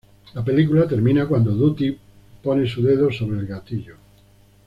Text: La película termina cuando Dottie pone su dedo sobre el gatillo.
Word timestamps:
La 0.33 0.43
película 0.43 0.87
termina 0.87 1.27
cuando 1.27 1.51
Dottie 1.51 1.95
pone 2.41 2.67
su 2.67 2.81
dedo 2.81 3.11
sobre 3.11 3.37
el 3.37 3.45
gatillo. 3.45 3.97